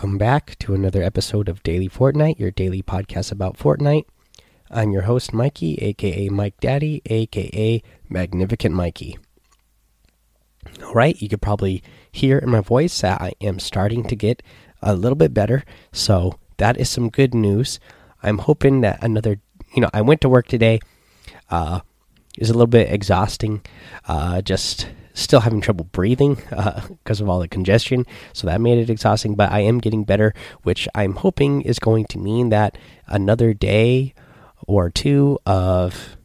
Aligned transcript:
Welcome 0.00 0.16
back 0.16 0.58
to 0.60 0.72
another 0.72 1.02
episode 1.02 1.46
of 1.46 1.62
Daily 1.62 1.86
Fortnite, 1.86 2.38
your 2.38 2.50
daily 2.50 2.82
podcast 2.82 3.30
about 3.30 3.58
Fortnite. 3.58 4.06
I'm 4.70 4.92
your 4.92 5.02
host, 5.02 5.34
Mikey, 5.34 5.74
aka 5.74 6.30
Mike 6.30 6.58
Daddy, 6.58 7.02
aka 7.04 7.82
Magnificent 8.08 8.74
Mikey. 8.74 9.18
All 10.82 10.94
right, 10.94 11.20
you 11.20 11.28
could 11.28 11.42
probably 11.42 11.82
hear 12.10 12.38
in 12.38 12.48
my 12.48 12.60
voice 12.60 12.98
that 13.02 13.20
I 13.20 13.34
am 13.42 13.58
starting 13.58 14.02
to 14.04 14.16
get 14.16 14.42
a 14.80 14.94
little 14.94 15.16
bit 15.16 15.34
better, 15.34 15.64
so 15.92 16.38
that 16.56 16.78
is 16.78 16.88
some 16.88 17.10
good 17.10 17.34
news. 17.34 17.78
I'm 18.22 18.38
hoping 18.38 18.80
that 18.80 19.04
another, 19.04 19.38
you 19.74 19.82
know, 19.82 19.90
I 19.92 20.00
went 20.00 20.22
to 20.22 20.30
work 20.30 20.48
today. 20.48 20.80
Uh, 21.50 21.80
it 22.38 22.40
was 22.40 22.48
a 22.48 22.54
little 22.54 22.66
bit 22.68 22.90
exhausting. 22.90 23.60
Uh, 24.08 24.40
just 24.40 24.88
still 25.20 25.40
having 25.40 25.60
trouble 25.60 25.84
breathing 25.92 26.34
because 26.34 27.20
uh, 27.20 27.24
of 27.24 27.28
all 27.28 27.40
the 27.40 27.48
congestion. 27.48 28.06
So 28.32 28.46
that 28.46 28.60
made 28.60 28.78
it 28.78 28.90
exhausting, 28.90 29.34
but 29.34 29.52
I 29.52 29.60
am 29.60 29.78
getting 29.78 30.04
better, 30.04 30.34
which 30.62 30.88
I'm 30.94 31.14
hoping 31.14 31.62
is 31.62 31.78
going 31.78 32.06
to 32.06 32.18
mean 32.18 32.48
that 32.50 32.76
another 33.06 33.54
day 33.54 34.14
or 34.66 34.90
two 34.90 35.38
of 35.46 36.16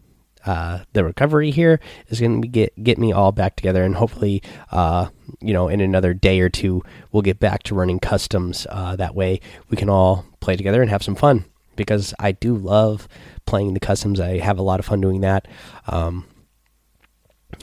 uh, 0.45 0.79
the 0.93 1.03
recovery 1.03 1.51
here 1.51 1.79
is 2.09 2.19
going 2.19 2.41
to 2.41 2.47
get 2.47 2.71
get 2.83 2.97
me 2.97 3.11
all 3.11 3.31
back 3.31 3.55
together, 3.55 3.83
and 3.83 3.95
hopefully, 3.95 4.43
uh, 4.71 5.07
you 5.41 5.53
know, 5.53 5.67
in 5.67 5.81
another 5.81 6.13
day 6.13 6.39
or 6.39 6.49
two, 6.49 6.83
we'll 7.11 7.23
get 7.23 7.39
back 7.39 7.63
to 7.63 7.75
running 7.75 7.99
customs. 7.99 8.67
Uh, 8.69 8.95
that 8.95 9.15
way, 9.15 9.39
we 9.69 9.77
can 9.77 9.89
all 9.89 10.25
play 10.39 10.55
together 10.55 10.81
and 10.81 10.91
have 10.91 11.03
some 11.03 11.15
fun. 11.15 11.45
Because 11.75 12.13
I 12.19 12.31
do 12.31 12.55
love 12.55 13.09
playing 13.45 13.73
the 13.73 13.81
customs. 13.81 14.21
I 14.21 14.37
have 14.37 14.57
a 14.57 14.61
lot 14.61 14.79
of 14.79 14.85
fun 14.85 15.01
doing 15.01 15.19
that. 15.21 15.45
Um, 15.87 16.25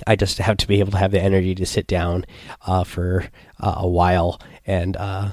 I 0.06 0.16
just 0.16 0.38
have 0.38 0.56
to 0.58 0.68
be 0.68 0.80
able 0.80 0.92
to 0.92 0.98
have 0.98 1.10
the 1.10 1.20
energy 1.20 1.54
to 1.54 1.66
sit 1.66 1.86
down 1.86 2.24
uh, 2.66 2.84
for 2.84 3.26
uh, 3.60 3.74
a 3.78 3.88
while 3.88 4.40
and 4.66 4.96
uh, 4.96 5.30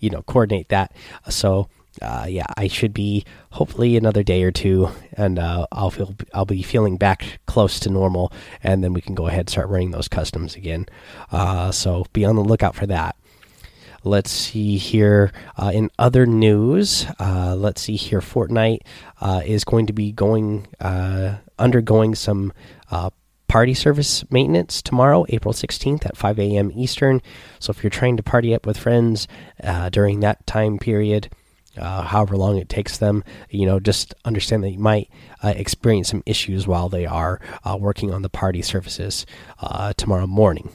you 0.00 0.10
know 0.10 0.22
coordinate 0.22 0.68
that. 0.68 0.92
So 1.28 1.68
uh, 2.02 2.26
yeah, 2.28 2.46
I 2.56 2.66
should 2.68 2.92
be 2.92 3.24
hopefully 3.52 3.96
another 3.96 4.22
day 4.22 4.42
or 4.42 4.50
two, 4.50 4.88
and 5.12 5.38
uh, 5.38 5.66
I'll 5.70 5.90
feel 5.90 6.14
I'll 6.32 6.44
be 6.44 6.62
feeling 6.62 6.96
back 6.96 7.38
close 7.46 7.78
to 7.80 7.90
normal, 7.90 8.32
and 8.62 8.82
then 8.82 8.92
we 8.92 9.00
can 9.00 9.14
go 9.14 9.26
ahead 9.26 9.40
and 9.40 9.50
start 9.50 9.68
running 9.68 9.92
those 9.92 10.08
customs 10.08 10.56
again. 10.56 10.86
Uh, 11.30 11.70
so 11.70 12.06
be 12.12 12.24
on 12.24 12.36
the 12.36 12.42
lookout 12.42 12.74
for 12.74 12.86
that. 12.86 13.16
Let's 14.06 14.30
see 14.30 14.76
here 14.76 15.32
in 15.72 15.90
other 15.98 16.26
news. 16.26 17.06
let's 17.18 17.80
see 17.80 17.96
here. 17.96 18.20
Fortnite 18.20 18.80
is 19.46 19.64
going 19.64 19.86
to 19.86 19.94
be 19.94 20.12
going 20.12 20.66
undergoing 21.58 22.14
some 22.14 22.52
party 23.54 23.72
service 23.72 24.28
maintenance 24.32 24.82
tomorrow, 24.82 25.24
April 25.28 25.54
16th 25.54 26.04
at 26.04 26.16
5 26.16 26.40
a.m. 26.40 26.72
Eastern. 26.74 27.22
So 27.60 27.70
if 27.70 27.84
you're 27.84 27.88
trying 27.88 28.16
to 28.16 28.22
party 28.24 28.52
up 28.52 28.66
with 28.66 28.76
friends 28.76 29.28
uh, 29.62 29.90
during 29.90 30.18
that 30.20 30.44
time 30.44 30.76
period, 30.76 31.30
uh, 31.78 32.02
however 32.02 32.36
long 32.36 32.58
it 32.58 32.68
takes 32.68 32.98
them, 32.98 33.22
you 33.50 33.64
know, 33.64 33.78
just 33.78 34.12
understand 34.24 34.64
that 34.64 34.70
you 34.70 34.80
might 34.80 35.08
uh, 35.44 35.54
experience 35.54 36.08
some 36.08 36.24
issues 36.26 36.66
while 36.66 36.88
they 36.88 37.06
are 37.06 37.40
uh, 37.62 37.76
working 37.78 38.12
on 38.12 38.22
the 38.22 38.28
party 38.28 38.60
services 38.60 39.24
uh, 39.60 39.92
tomorrow 39.96 40.26
morning. 40.26 40.72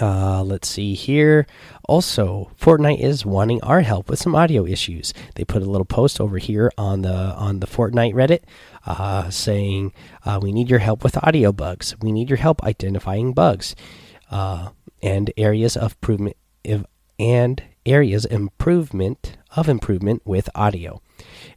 Uh, 0.00 0.42
let's 0.42 0.68
see 0.68 0.94
here. 0.94 1.46
Also, 1.88 2.50
Fortnite 2.60 3.00
is 3.00 3.26
wanting 3.26 3.60
our 3.62 3.80
help 3.80 4.08
with 4.08 4.20
some 4.20 4.36
audio 4.36 4.64
issues. 4.64 5.12
They 5.34 5.44
put 5.44 5.62
a 5.62 5.66
little 5.66 5.84
post 5.84 6.20
over 6.20 6.38
here 6.38 6.70
on 6.78 7.02
the 7.02 7.12
on 7.12 7.58
the 7.60 7.66
Fortnite 7.66 8.14
Reddit 8.14 8.42
uh, 8.86 9.30
saying, 9.30 9.92
uh, 10.24 10.38
"We 10.40 10.52
need 10.52 10.70
your 10.70 10.78
help 10.78 11.02
with 11.02 11.22
audio 11.24 11.50
bugs. 11.50 11.94
We 12.00 12.12
need 12.12 12.28
your 12.30 12.38
help 12.38 12.62
identifying 12.62 13.32
bugs 13.32 13.74
uh, 14.30 14.70
and 15.02 15.32
areas 15.36 15.76
of 15.76 15.92
improvement 15.94 16.36
and 17.18 17.62
areas 17.84 18.24
improvement 18.24 19.36
of 19.56 19.68
improvement 19.68 20.22
with 20.24 20.48
audio. 20.54 21.02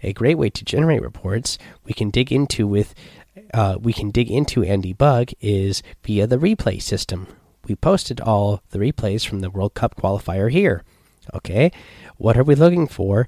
A 0.01 0.11
great 0.11 0.37
way 0.37 0.49
to 0.49 0.65
generate 0.65 1.03
reports 1.03 1.59
we 1.83 1.93
can 1.93 2.09
dig 2.09 2.31
into 2.31 2.65
with." 2.67 2.95
Uh, 3.51 3.77
we 3.81 3.93
can 3.93 4.11
dig 4.11 4.29
into 4.29 4.63
and 4.63 4.83
debug 4.83 5.33
is 5.41 5.81
via 6.03 6.27
the 6.27 6.37
replay 6.37 6.79
system, 6.79 7.27
we 7.67 7.75
posted 7.75 8.19
all 8.19 8.61
the 8.69 8.79
replays 8.79 9.25
from 9.25 9.39
the 9.39 9.49
World 9.49 9.73
Cup 9.73 9.95
qualifier 9.95 10.51
here. 10.51 10.83
Okay, 11.33 11.71
what 12.17 12.37
are 12.37 12.43
we 12.43 12.55
looking 12.55 12.87
for? 12.87 13.27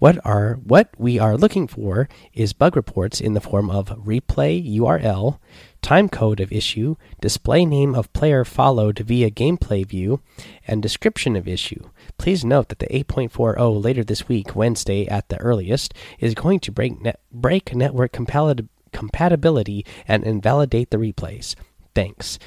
What 0.00 0.18
are 0.24 0.54
what 0.64 0.88
we 0.96 1.18
are 1.18 1.36
looking 1.36 1.68
for 1.68 2.08
is 2.32 2.54
bug 2.54 2.74
reports 2.74 3.20
in 3.20 3.34
the 3.34 3.40
form 3.40 3.68
of 3.70 3.90
replay 3.98 4.66
URL, 4.78 5.38
time 5.82 6.08
code 6.08 6.40
of 6.40 6.50
issue, 6.50 6.96
display 7.20 7.66
name 7.66 7.94
of 7.94 8.10
player 8.14 8.42
followed 8.44 9.00
via 9.00 9.30
gameplay 9.30 9.86
view, 9.86 10.22
and 10.66 10.82
description 10.82 11.36
of 11.36 11.46
issue. 11.46 11.90
Please 12.16 12.46
note 12.46 12.70
that 12.70 12.78
the 12.78 12.86
8.40 12.86 13.84
later 13.84 14.02
this 14.02 14.26
week, 14.26 14.56
Wednesday 14.56 15.06
at 15.06 15.28
the 15.28 15.38
earliest, 15.38 15.92
is 16.18 16.34
going 16.34 16.60
to 16.60 16.72
break 16.72 16.98
net, 17.02 17.20
break 17.30 17.74
network 17.74 18.12
compatibility 18.12 19.84
and 20.08 20.24
invalidate 20.24 20.90
the 20.90 20.96
replays. 20.96 21.54
Thanks. 21.94 22.38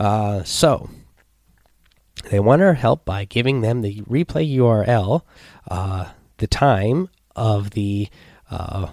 Uh, 0.00 0.42
so 0.44 0.88
they 2.30 2.40
want 2.40 2.62
our 2.62 2.72
help 2.72 3.04
by 3.04 3.26
giving 3.26 3.60
them 3.60 3.82
the 3.82 4.00
replay 4.02 4.50
URL, 4.56 5.22
uh, 5.70 6.06
the 6.38 6.46
time 6.46 7.10
of 7.36 7.72
the, 7.72 8.08
uh, 8.50 8.88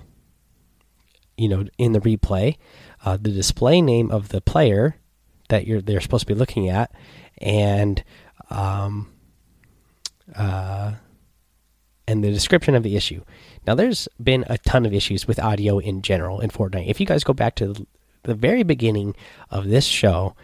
you 1.37 1.47
know, 1.47 1.65
in 1.77 1.93
the 1.93 2.01
replay, 2.01 2.57
uh, 3.05 3.15
the 3.15 3.31
display 3.31 3.81
name 3.81 4.11
of 4.11 4.29
the 4.29 4.41
player 4.41 4.97
that 5.47 5.65
you're 5.65 5.81
they're 5.81 6.01
supposed 6.01 6.27
to 6.27 6.33
be 6.33 6.37
looking 6.37 6.67
at, 6.67 6.91
and 7.37 8.03
um, 8.49 9.09
uh, 10.35 10.91
and 12.05 12.21
the 12.21 12.31
description 12.31 12.75
of 12.75 12.83
the 12.83 12.97
issue. 12.97 13.23
Now, 13.65 13.75
there's 13.75 14.09
been 14.21 14.43
a 14.49 14.57
ton 14.57 14.85
of 14.85 14.93
issues 14.93 15.25
with 15.25 15.39
audio 15.39 15.79
in 15.79 16.01
general 16.01 16.41
in 16.41 16.49
Fortnite. 16.49 16.89
If 16.89 16.99
you 16.99 17.05
guys 17.05 17.23
go 17.23 17.33
back 17.33 17.55
to 17.55 17.87
the 18.23 18.35
very 18.35 18.63
beginning 18.63 19.15
of 19.49 19.69
this 19.69 19.85
show, 19.85 20.35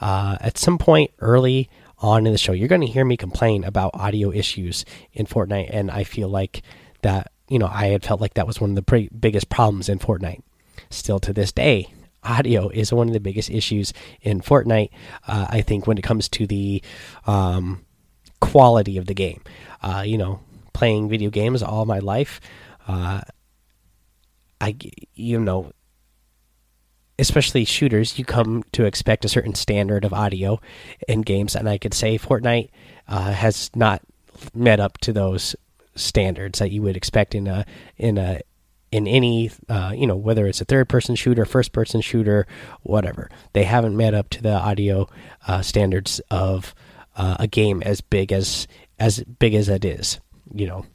uh, 0.00 0.36
at 0.40 0.58
some 0.58 0.78
point 0.78 1.10
early 1.20 1.68
on 1.98 2.26
in 2.26 2.32
the 2.32 2.38
show, 2.38 2.52
you're 2.52 2.68
going 2.68 2.80
to 2.80 2.86
hear 2.86 3.04
me 3.04 3.16
complain 3.16 3.64
about 3.64 3.94
audio 3.94 4.32
issues 4.32 4.84
in 5.12 5.26
Fortnite, 5.26 5.68
and 5.70 5.90
I 5.90 6.04
feel 6.04 6.28
like 6.28 6.62
that 7.02 7.32
you 7.48 7.58
know 7.58 7.68
I 7.70 7.86
had 7.86 8.04
felt 8.04 8.20
like 8.20 8.34
that 8.34 8.46
was 8.46 8.60
one 8.60 8.70
of 8.70 8.76
the 8.76 9.08
biggest 9.18 9.48
problems 9.48 9.88
in 9.88 9.98
Fortnite. 9.98 10.42
Still 10.90 11.20
to 11.20 11.32
this 11.32 11.52
day, 11.52 11.92
audio 12.24 12.68
is 12.68 12.92
one 12.92 13.08
of 13.08 13.14
the 13.14 13.20
biggest 13.20 13.50
issues 13.50 13.92
in 14.20 14.40
Fortnite. 14.40 14.90
Uh, 15.26 15.46
I 15.48 15.60
think 15.60 15.86
when 15.86 15.98
it 15.98 16.02
comes 16.02 16.28
to 16.30 16.46
the 16.46 16.82
um, 17.26 17.84
quality 18.40 18.98
of 18.98 19.06
the 19.06 19.14
game, 19.14 19.42
uh, 19.82 20.02
you 20.06 20.18
know, 20.18 20.40
playing 20.72 21.08
video 21.08 21.30
games 21.30 21.62
all 21.62 21.84
my 21.84 21.98
life, 21.98 22.40
uh, 22.88 23.20
I 24.60 24.76
you 25.14 25.40
know 25.40 25.72
especially 27.22 27.64
shooters, 27.64 28.18
you 28.18 28.24
come 28.24 28.64
to 28.72 28.84
expect 28.84 29.24
a 29.24 29.28
certain 29.28 29.54
standard 29.54 30.04
of 30.04 30.12
audio 30.12 30.60
in 31.08 31.22
games, 31.22 31.54
and 31.54 31.68
I 31.68 31.78
could 31.78 31.94
say 31.94 32.18
Fortnite 32.18 32.70
uh, 33.08 33.32
has 33.32 33.70
not 33.74 34.02
met 34.54 34.80
up 34.80 34.98
to 34.98 35.12
those 35.12 35.54
standards 35.94 36.58
that 36.58 36.70
you 36.70 36.82
would 36.82 36.96
expect 36.96 37.34
in 37.34 37.46
a 37.46 37.64
in 37.96 38.18
a 38.18 38.40
in 38.90 39.06
any 39.06 39.50
uh, 39.68 39.92
you 39.94 40.06
know 40.06 40.16
whether 40.16 40.46
it's 40.46 40.60
a 40.60 40.64
third 40.64 40.88
person 40.88 41.14
shooter, 41.14 41.44
first 41.44 41.72
person 41.72 42.00
shooter, 42.00 42.46
whatever. 42.82 43.30
They 43.52 43.64
haven't 43.64 43.96
met 43.96 44.14
up 44.14 44.28
to 44.30 44.42
the 44.42 44.54
audio 44.54 45.08
uh, 45.46 45.62
standards 45.62 46.20
of 46.30 46.74
uh, 47.16 47.36
a 47.38 47.46
game 47.46 47.82
as 47.82 48.00
big 48.00 48.32
as 48.32 48.66
as 48.98 49.22
big 49.22 49.54
as 49.54 49.68
it 49.68 49.84
is. 49.84 50.18
You 50.52 50.66
know, 50.66 50.86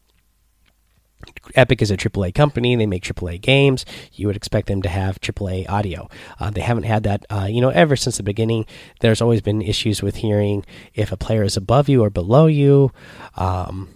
Epic 1.55 1.81
is 1.81 1.91
a 1.91 1.97
AAA 1.97 2.33
company. 2.33 2.75
They 2.75 2.85
make 2.85 3.03
AAA 3.03 3.41
games. 3.41 3.85
You 4.13 4.27
would 4.27 4.35
expect 4.35 4.67
them 4.67 4.81
to 4.81 4.89
have 4.89 5.19
AAA 5.21 5.69
audio. 5.69 6.09
Uh, 6.39 6.49
they 6.49 6.61
haven't 6.61 6.83
had 6.83 7.03
that, 7.03 7.25
uh, 7.29 7.47
you 7.49 7.61
know, 7.61 7.69
ever 7.69 7.95
since 7.95 8.17
the 8.17 8.23
beginning. 8.23 8.65
There's 8.99 9.21
always 9.21 9.41
been 9.41 9.61
issues 9.61 10.01
with 10.01 10.17
hearing 10.17 10.65
if 10.94 11.11
a 11.11 11.17
player 11.17 11.44
is 11.44 11.57
above 11.57 11.89
you 11.89 12.03
or 12.03 12.09
below 12.09 12.47
you. 12.47 12.91
Um, 13.35 13.89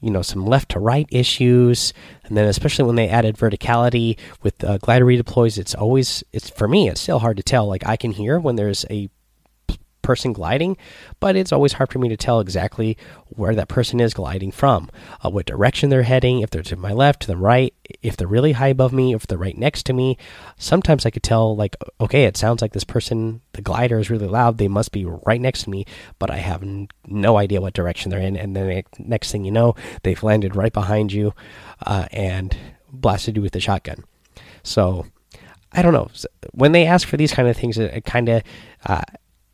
you 0.00 0.10
know, 0.10 0.22
some 0.22 0.46
left 0.46 0.70
to 0.70 0.78
right 0.78 1.08
issues, 1.10 1.92
and 2.24 2.36
then 2.36 2.44
especially 2.44 2.84
when 2.84 2.94
they 2.94 3.08
added 3.08 3.36
verticality 3.36 4.16
with 4.42 4.62
uh, 4.62 4.78
glider 4.78 5.04
redeploys, 5.04 5.58
it's 5.58 5.74
always 5.74 6.22
it's 6.32 6.48
for 6.48 6.68
me. 6.68 6.88
It's 6.88 7.00
still 7.00 7.18
hard 7.18 7.36
to 7.38 7.42
tell. 7.42 7.66
Like 7.66 7.84
I 7.84 7.96
can 7.96 8.12
hear 8.12 8.38
when 8.38 8.54
there's 8.54 8.84
a 8.90 9.10
person 10.08 10.32
gliding, 10.32 10.74
but 11.20 11.36
it's 11.36 11.52
always 11.52 11.74
hard 11.74 11.92
for 11.92 11.98
me 11.98 12.08
to 12.08 12.16
tell 12.16 12.40
exactly 12.40 12.96
where 13.26 13.54
that 13.54 13.68
person 13.68 14.00
is 14.00 14.14
gliding 14.14 14.50
from, 14.50 14.88
uh, 15.22 15.28
what 15.28 15.44
direction 15.44 15.90
they're 15.90 16.02
heading, 16.02 16.40
if 16.40 16.48
they're 16.48 16.62
to 16.62 16.76
my 16.76 16.92
left, 16.92 17.20
to 17.20 17.26
the 17.26 17.36
right, 17.36 17.74
if 18.02 18.16
they're 18.16 18.26
really 18.26 18.52
high 18.52 18.68
above 18.68 18.90
me, 18.90 19.12
if 19.12 19.26
they're 19.26 19.36
right 19.36 19.58
next 19.58 19.82
to 19.82 19.92
me. 19.92 20.16
Sometimes 20.56 21.04
I 21.04 21.10
could 21.10 21.22
tell, 21.22 21.54
like, 21.54 21.76
okay, 22.00 22.24
it 22.24 22.38
sounds 22.38 22.62
like 22.62 22.72
this 22.72 22.84
person, 22.84 23.42
the 23.52 23.60
glider 23.60 23.98
is 23.98 24.08
really 24.08 24.28
loud. 24.28 24.56
They 24.56 24.66
must 24.66 24.92
be 24.92 25.04
right 25.04 25.42
next 25.42 25.64
to 25.64 25.70
me, 25.70 25.84
but 26.18 26.30
I 26.30 26.38
have 26.38 26.64
no 27.06 27.36
idea 27.36 27.60
what 27.60 27.74
direction 27.74 28.10
they're 28.10 28.18
in. 28.18 28.34
And 28.34 28.56
then 28.56 28.82
next 28.98 29.30
thing 29.30 29.44
you 29.44 29.52
know, 29.52 29.74
they've 30.04 30.22
landed 30.22 30.56
right 30.56 30.72
behind 30.72 31.12
you 31.12 31.34
uh, 31.84 32.06
and 32.12 32.56
blasted 32.90 33.36
you 33.36 33.42
with 33.42 33.54
a 33.56 33.60
shotgun. 33.60 34.04
So. 34.62 35.04
I 35.70 35.82
don't 35.82 35.92
know. 35.92 36.08
When 36.52 36.72
they 36.72 36.86
ask 36.86 37.06
for 37.06 37.18
these 37.18 37.34
kind 37.34 37.46
of 37.46 37.54
things, 37.54 37.76
it 37.76 38.06
kind 38.06 38.30
of 38.30 38.42
uh, 38.86 39.02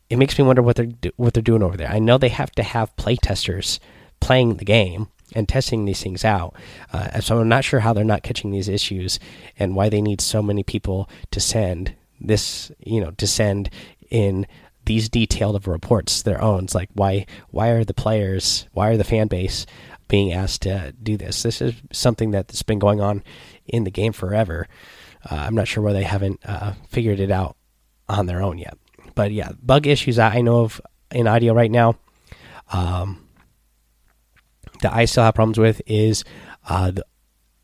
it 0.09 0.17
makes 0.17 0.37
me 0.37 0.45
wonder 0.45 0.61
what 0.61 0.75
they're 0.75 1.11
what 1.15 1.33
they're 1.33 1.43
doing 1.43 1.63
over 1.63 1.77
there. 1.77 1.89
I 1.89 1.99
know 1.99 2.17
they 2.17 2.29
have 2.29 2.51
to 2.53 2.63
have 2.63 2.95
play 2.95 3.15
testers 3.15 3.79
playing 4.19 4.55
the 4.55 4.65
game 4.65 5.07
and 5.33 5.49
testing 5.49 5.85
these 5.85 6.01
things 6.01 6.23
out. 6.23 6.55
Uh, 6.93 7.19
so 7.19 7.39
I'm 7.39 7.49
not 7.49 7.63
sure 7.63 7.79
how 7.79 7.93
they're 7.93 8.03
not 8.03 8.23
catching 8.23 8.51
these 8.51 8.69
issues 8.69 9.19
and 9.57 9.75
why 9.75 9.89
they 9.89 10.01
need 10.01 10.21
so 10.21 10.41
many 10.41 10.63
people 10.63 11.09
to 11.31 11.39
send 11.39 11.95
this, 12.21 12.71
you 12.79 13.01
know, 13.01 13.11
to 13.11 13.27
send 13.27 13.69
in 14.09 14.45
these 14.85 15.09
detailed 15.09 15.55
of 15.55 15.67
reports 15.67 16.21
their 16.21 16.41
own. 16.41 16.65
It's 16.65 16.75
like 16.75 16.89
why 16.93 17.25
why 17.49 17.69
are 17.69 17.83
the 17.83 17.93
players, 17.93 18.67
why 18.73 18.89
are 18.89 18.97
the 18.97 19.03
fan 19.03 19.27
base 19.27 19.65
being 20.07 20.31
asked 20.31 20.61
to 20.63 20.93
do 21.01 21.17
this? 21.17 21.41
This 21.41 21.61
is 21.61 21.73
something 21.91 22.29
that's 22.29 22.61
been 22.61 22.79
going 22.79 23.01
on 23.01 23.23
in 23.65 23.83
the 23.83 23.91
game 23.91 24.13
forever. 24.13 24.67
Uh, 25.29 25.35
I'm 25.35 25.55
not 25.55 25.67
sure 25.67 25.83
why 25.83 25.93
they 25.93 26.03
haven't 26.03 26.39
uh, 26.45 26.73
figured 26.89 27.19
it 27.19 27.31
out 27.31 27.57
on 28.07 28.27
their 28.27 28.43
own 28.43 28.59
yet. 28.59 28.77
But 29.15 29.31
yeah, 29.31 29.51
bug 29.61 29.87
issues 29.87 30.17
that 30.17 30.35
I 30.35 30.41
know 30.41 30.61
of 30.61 30.81
in 31.11 31.27
audio 31.27 31.53
right 31.53 31.71
now. 31.71 31.95
Um, 32.71 33.25
that 34.81 34.93
I 34.93 35.05
still 35.05 35.23
have 35.23 35.35
problems 35.35 35.57
with 35.57 35.81
is 35.85 36.23
uh, 36.67 36.91
the, 36.91 37.05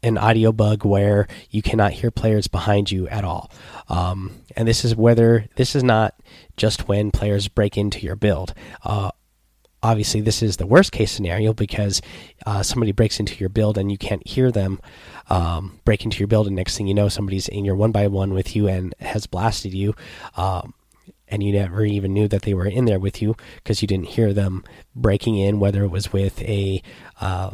an 0.04 0.18
audio 0.18 0.52
bug 0.52 0.86
where 0.86 1.28
you 1.50 1.62
cannot 1.62 1.92
hear 1.92 2.10
players 2.10 2.48
behind 2.48 2.92
you 2.92 3.08
at 3.10 3.24
all. 3.24 3.52
Um, 3.90 4.42
and 4.56 4.68
this 4.68 4.84
is 4.84 4.96
whether 4.96 5.46
this 5.56 5.76
is 5.76 5.84
not 5.84 6.16
just 6.58 6.88
when 6.88 7.12
players 7.12 7.48
break 7.48 7.78
into 7.78 8.00
your 8.00 8.16
build. 8.16 8.54
Uh, 8.84 9.12
obviously, 9.84 10.22
this 10.22 10.42
is 10.42 10.58
the 10.58 10.66
worst 10.66 10.92
case 10.92 11.12
scenario 11.12 11.54
because 11.54 12.02
uh, 12.46 12.64
somebody 12.64 12.92
breaks 12.92 13.20
into 13.20 13.36
your 13.36 13.50
build 13.50 13.78
and 13.78 13.92
you 13.92 13.98
can't 13.98 14.26
hear 14.28 14.52
them 14.52 14.80
um, 15.30 15.80
break 15.86 16.04
into 16.04 16.20
your 16.20 16.28
build, 16.28 16.48
and 16.48 16.56
next 16.56 16.78
thing 16.78 16.88
you 16.88 16.94
know, 16.94 17.08
somebody's 17.08 17.48
in 17.48 17.64
your 17.64 17.76
one 17.76 17.92
by 17.92 18.08
one 18.08 18.34
with 18.34 18.56
you 18.56 18.68
and 18.68 18.94
has 19.00 19.28
blasted 19.28 19.74
you. 19.74 19.96
Um, 20.36 20.74
and 21.32 21.42
you 21.42 21.54
never 21.54 21.84
even 21.86 22.14
knew 22.14 22.28
that 22.28 22.42
they 22.44 22.54
were 22.54 22.68
in 22.68 22.86
there 22.86 23.00
with 23.00 23.22
you 23.22 23.36
because 23.56 23.82
you 23.82 23.88
didn't 23.88 24.08
hear 24.08 24.34
them 24.34 24.64
breaking 24.96 25.38
in, 25.38 25.60
whether 25.60 25.84
it 25.84 25.88
was 25.90 26.12
with 26.12 26.42
a 26.42 26.82
uh, 27.22 27.52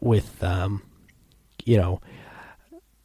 with 0.00 0.42
um, 0.42 0.82
you 1.64 1.76
know 1.76 2.00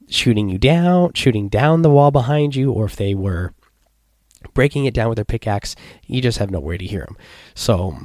shooting 0.10 0.50
you 0.50 0.58
down, 0.58 1.12
shooting 1.14 1.50
down 1.50 1.82
the 1.82 1.90
wall 1.90 2.12
behind 2.12 2.56
you, 2.56 2.72
or 2.72 2.86
if 2.86 2.96
they 2.96 3.14
were 3.14 3.54
breaking 4.54 4.86
it 4.86 4.94
down 4.94 5.10
with 5.10 5.18
their 5.18 5.26
pickaxe. 5.26 5.76
You 6.06 6.22
just 6.22 6.38
have 6.38 6.50
nowhere 6.50 6.78
to 6.78 6.86
hear 6.86 7.02
them. 7.02 7.18
So 7.54 7.98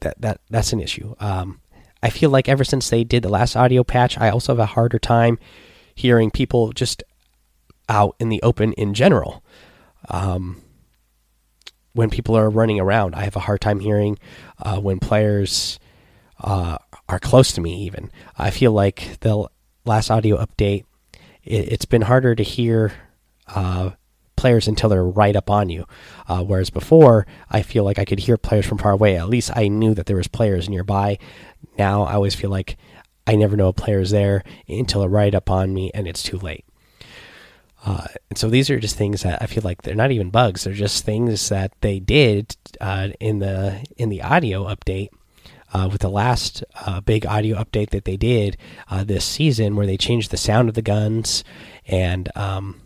that 0.00 0.20
that 0.20 0.40
that's 0.50 0.72
an 0.72 0.80
issue. 0.80 1.14
Um, 1.18 1.60
I 2.02 2.10
feel 2.10 2.30
like 2.30 2.48
ever 2.48 2.64
since 2.64 2.90
they 2.90 3.04
did 3.04 3.22
the 3.22 3.28
last 3.28 3.56
audio 3.56 3.84
patch, 3.84 4.18
I 4.18 4.28
also 4.28 4.52
have 4.52 4.58
a 4.58 4.66
harder 4.66 4.98
time 4.98 5.38
hearing 5.94 6.30
people 6.30 6.72
just 6.72 7.02
out 7.88 8.16
in 8.18 8.28
the 8.28 8.42
open 8.42 8.72
in 8.74 8.94
general. 8.94 9.44
Um, 10.08 10.60
when 11.92 12.10
people 12.10 12.36
are 12.36 12.50
running 12.50 12.80
around. 12.80 13.14
I 13.14 13.24
have 13.24 13.36
a 13.36 13.40
hard 13.40 13.60
time 13.60 13.80
hearing 13.80 14.18
uh, 14.58 14.80
when 14.80 14.98
players 14.98 15.78
uh, 16.40 16.78
are 17.08 17.18
close 17.18 17.52
to 17.52 17.60
me. 17.60 17.84
Even 17.84 18.10
I 18.38 18.50
feel 18.50 18.72
like 18.72 19.20
the 19.20 19.48
last 19.84 20.10
audio 20.10 20.44
update, 20.44 20.84
it, 21.42 21.70
has 21.70 21.84
been 21.84 22.02
harder 22.02 22.34
to 22.34 22.42
hear 22.42 22.92
uh, 23.48 23.90
players 24.36 24.66
until 24.66 24.88
they're 24.88 25.04
right 25.04 25.36
up 25.36 25.50
on 25.50 25.68
you. 25.68 25.84
Uh, 26.28 26.42
whereas 26.42 26.70
before, 26.70 27.26
I 27.50 27.62
feel 27.62 27.84
like 27.84 27.98
I 27.98 28.04
could 28.04 28.20
hear 28.20 28.36
players 28.36 28.66
from 28.66 28.78
far 28.78 28.92
away. 28.92 29.16
At 29.16 29.28
least 29.28 29.50
I 29.54 29.68
knew 29.68 29.94
that 29.94 30.06
there 30.06 30.16
was 30.16 30.28
players 30.28 30.68
nearby. 30.68 31.18
Now 31.78 32.02
I 32.02 32.14
always 32.14 32.34
feel 32.34 32.50
like 32.50 32.76
I 33.26 33.36
never 33.36 33.56
know 33.56 33.68
a 33.68 33.72
player's 33.72 34.10
there 34.10 34.42
until 34.68 35.02
they're 35.02 35.10
right 35.10 35.34
up 35.34 35.48
on 35.48 35.72
me, 35.72 35.90
and 35.94 36.08
it's 36.08 36.22
too 36.22 36.38
late. 36.38 36.64
Uh, 37.84 38.06
and 38.30 38.38
so 38.38 38.48
these 38.48 38.70
are 38.70 38.78
just 38.78 38.96
things 38.96 39.22
that 39.22 39.42
I 39.42 39.46
feel 39.46 39.62
like 39.64 39.82
they're 39.82 39.94
not 39.94 40.12
even 40.12 40.30
bugs; 40.30 40.64
they're 40.64 40.72
just 40.72 41.04
things 41.04 41.48
that 41.48 41.72
they 41.80 41.98
did 41.98 42.56
uh, 42.80 43.08
in 43.18 43.40
the 43.40 43.84
in 43.96 44.08
the 44.08 44.22
audio 44.22 44.64
update. 44.64 45.08
Uh, 45.74 45.88
with 45.90 46.02
the 46.02 46.10
last 46.10 46.62
uh, 46.84 47.00
big 47.00 47.24
audio 47.24 47.56
update 47.56 47.88
that 47.90 48.04
they 48.04 48.18
did 48.18 48.58
uh, 48.90 49.02
this 49.02 49.24
season, 49.24 49.74
where 49.74 49.86
they 49.86 49.96
changed 49.96 50.30
the 50.30 50.36
sound 50.36 50.68
of 50.68 50.74
the 50.74 50.82
guns 50.82 51.44
and 51.86 52.28
um, 52.36 52.78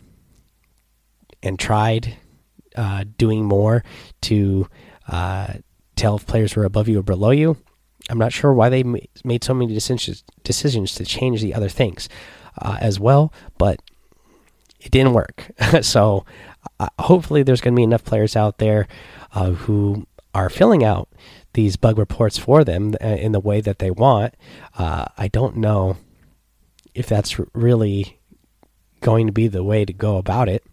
and 1.43 1.59
tried 1.59 2.15
uh, 2.77 3.03
doing 3.17 3.43
more 3.43 3.83
to 4.21 4.65
tell 5.97 6.15
if 6.15 6.25
players 6.25 6.55
were 6.55 6.63
above 6.63 6.87
you 6.87 6.99
or 6.99 7.03
below 7.03 7.31
you. 7.31 7.57
I'm 8.09 8.17
not 8.17 8.31
sure 8.31 8.53
why 8.53 8.69
they 8.69 8.83
made 8.83 9.43
so 9.43 9.53
many 9.53 9.73
decisions 9.73 10.23
decisions 10.43 10.95
to 10.95 11.03
change 11.03 11.41
the 11.41 11.53
other 11.53 11.69
things 11.69 12.07
as 12.63 13.01
well, 13.01 13.33
but 13.57 13.81
it 14.87 14.91
didn't 14.91 15.13
work. 15.13 15.51
so 15.81 16.25
uh, 16.79 16.87
hopefully, 16.97 17.43
there's 17.43 17.59
going 17.59 17.73
to 17.73 17.77
be 17.77 17.83
enough 17.83 18.05
players 18.05 18.37
out 18.37 18.57
there 18.57 18.87
uh, 19.33 19.51
who 19.51 20.07
are 20.33 20.49
filling 20.49 20.81
out 20.83 21.09
these 21.53 21.75
bug 21.75 21.97
reports 21.97 22.37
for 22.37 22.63
them 22.63 22.95
uh, 23.03 23.07
in 23.07 23.33
the 23.33 23.39
way 23.41 23.59
that 23.59 23.79
they 23.79 23.91
want. 23.91 24.33
Uh, 24.77 25.05
I 25.17 25.27
don't 25.27 25.57
know 25.57 25.97
if 26.93 27.07
that's 27.07 27.37
really 27.53 28.17
going 29.01 29.27
to 29.27 29.33
be 29.33 29.49
the 29.49 29.63
way 29.63 29.83
to 29.83 29.91
go 29.91 30.15
about 30.15 30.47
it, 30.47 30.63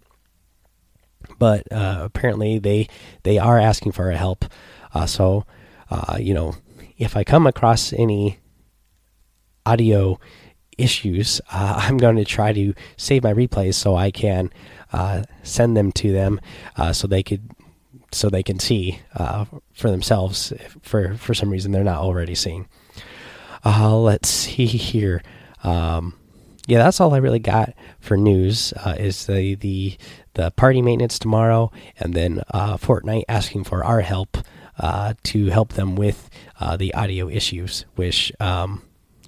but 1.40 1.70
uh, 1.72 2.02
apparently 2.04 2.60
they 2.60 2.88
they 3.24 3.38
are 3.38 3.58
asking 3.58 3.92
for 3.92 4.12
help. 4.12 4.44
Uh, 4.92 5.06
so 5.06 5.44
you 6.18 6.34
know, 6.34 6.54
if 6.98 7.16
I 7.16 7.24
come 7.24 7.46
across 7.46 7.92
any 7.92 8.38
audio 9.66 10.18
issues, 10.78 11.40
uh, 11.52 11.74
I'm 11.82 11.98
going 11.98 12.16
to 12.16 12.24
try 12.24 12.52
to 12.52 12.74
save 12.96 13.22
my 13.22 13.32
replays 13.32 13.74
so 13.74 13.96
I 13.96 14.10
can 14.10 14.50
uh, 14.92 15.24
send 15.42 15.76
them 15.76 15.92
to 15.92 16.12
them 16.12 16.40
uh, 16.76 16.92
so 16.92 17.06
they 17.06 17.22
could 17.22 17.50
so 18.12 18.30
they 18.30 18.44
can 18.44 18.60
see 18.60 19.00
uh, 19.16 19.44
for 19.72 19.90
themselves 19.90 20.52
for 20.82 21.16
for 21.16 21.34
some 21.34 21.50
reason 21.50 21.72
they're 21.72 21.82
not 21.84 21.98
already 21.98 22.34
seeing. 22.34 22.68
Uh, 23.64 23.96
let's 23.98 24.28
see 24.28 24.66
here. 24.66 25.22
Um, 25.64 26.14
yeah, 26.66 26.78
that's 26.78 27.00
all 27.00 27.12
I 27.12 27.18
really 27.18 27.40
got 27.40 27.74
for 27.98 28.16
news. 28.16 28.72
Is 28.98 29.26
the 29.26 29.56
the 29.56 29.96
the 30.34 30.50
party 30.52 30.80
maintenance 30.80 31.18
tomorrow, 31.18 31.72
and 31.98 32.14
then 32.14 32.42
Fortnite 32.52 33.24
asking 33.28 33.64
for 33.64 33.84
our 33.84 34.00
help 34.00 34.38
to 35.24 35.46
help 35.46 35.72
them 35.72 35.96
with 35.96 36.30
the 36.78 36.94
audio 36.94 37.28
issues, 37.28 37.84
which. 37.96 38.32
Um, 38.40 38.82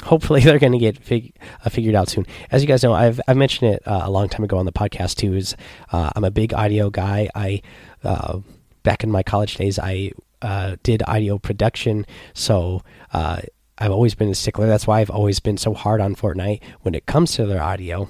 hopefully 0.05 0.41
they're 0.45 0.59
going 0.59 0.73
to 0.73 0.79
get 0.79 0.99
fig 0.99 1.35
uh, 1.65 1.71
figured 1.71 1.95
out 1.95 2.09
soon. 2.09 2.27
As 2.51 2.63
you 2.63 2.69
guys 2.69 2.83
know, 2.83 2.93
I've 2.93 3.21
I've 3.27 3.37
mentioned 3.37 3.75
it 3.75 3.87
uh, 3.87 4.03
a 4.05 4.11
long 4.11 4.29
time 4.29 4.45
ago 4.45 4.59
on 4.59 4.67
the 4.67 4.73
podcast 4.73 5.17
too. 5.17 5.35
Is 5.35 5.57
uh, 5.93 6.11
I'm 6.15 6.25
a 6.25 6.31
big 6.31 6.55
audio 6.55 6.91
guy. 6.91 7.29
I 7.35 7.63
uh, 8.05 8.41
back 8.83 9.05
in 9.05 9.11
my 9.11 9.23
college 9.23 9.57
days, 9.57 9.79
I 9.79 10.13
uh, 10.43 10.77
did 10.83 11.03
audio 11.07 11.39
production, 11.39 12.07
so 12.35 12.83
uh, 13.13 13.41
I've 13.79 13.91
always 13.91 14.15
been 14.15 14.29
a 14.29 14.35
stickler. 14.35 14.67
That's 14.67 14.87
why 14.87 15.01
I've 15.01 15.11
always 15.11 15.41
been 15.41 15.57
so 15.57 15.75
hard 15.75 16.01
on 16.01 16.15
Fortnite 16.15 16.63
when 16.83 16.95
it 16.95 17.07
comes 17.07 17.33
to 17.33 17.47
their 17.47 17.63
audio. 17.63 18.09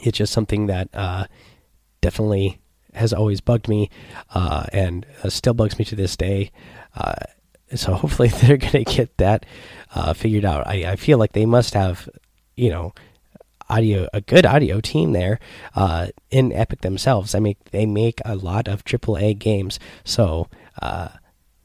It's 0.00 0.18
just 0.18 0.32
something 0.32 0.66
that 0.66 1.28
definitely 2.00 2.60
has 2.94 3.12
always 3.12 3.40
bugged 3.40 3.68
me, 3.68 3.90
and 4.34 5.04
still 5.28 5.54
bugs 5.54 5.78
me 5.78 5.84
to 5.86 5.96
this 5.96 6.16
day 6.16 6.50
so 7.74 7.94
hopefully 8.02 8.28
they're 8.28 8.56
going 8.56 8.84
to 8.84 8.84
get 8.84 9.16
that 9.18 9.46
uh, 9.94 10.12
figured 10.12 10.44
out. 10.44 10.66
I, 10.66 10.92
I 10.92 10.96
feel 10.96 11.18
like 11.18 11.32
they 11.32 11.46
must 11.46 11.74
have, 11.74 12.08
you 12.56 12.70
know, 12.70 12.92
audio 13.70 14.08
a 14.12 14.20
good 14.20 14.46
audio 14.46 14.80
team 14.80 15.12
there 15.12 15.38
uh, 15.74 16.08
in 16.30 16.52
Epic 16.52 16.80
themselves. 16.80 17.34
I 17.34 17.38
mean, 17.40 17.56
they 17.70 17.86
make 17.86 18.20
a 18.24 18.36
lot 18.36 18.68
of 18.68 18.84
AAA 18.84 19.38
games, 19.38 19.78
so 20.04 20.48
uh, 20.80 21.08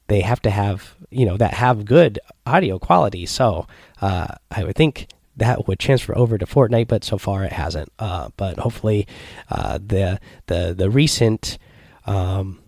they 0.07 0.22
have 0.22 0.41
to 0.41 0.50
have 0.50 0.95
you 1.10 1.25
know 1.25 1.38
that 1.38 1.53
have 1.53 1.86
good 1.86 2.19
audio 2.45 2.79
quality. 2.79 3.25
So 3.25 3.67
uh, 4.01 4.27
I 4.51 4.63
would 4.63 4.75
think 4.75 5.07
that 5.38 5.67
would 5.67 5.79
transfer 5.79 6.17
over 6.17 6.38
to 6.38 6.45
Fortnite, 6.45 6.88
but 6.88 7.03
so 7.03 7.17
far 7.17 7.43
it 7.43 7.53
hasn't. 7.53 7.91
Uh, 8.00 8.29
but 8.38 8.60
hopefully, 8.60 9.07
uh, 9.50 9.77
the 9.77 10.19
the 10.48 10.74
the 10.77 10.89
recent 10.89 11.57
um, 12.05 12.60